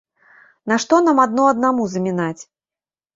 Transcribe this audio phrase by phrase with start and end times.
[0.71, 2.43] Нашто нам адно аднаму замінаць?